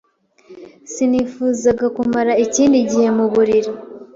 Sinifuzaga 0.91 1.85
kumara 1.95 2.33
ikindi 2.45 2.77
gihe 2.89 3.07
muburiri. 3.17 3.71